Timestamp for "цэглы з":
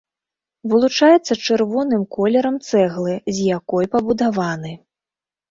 2.69-3.47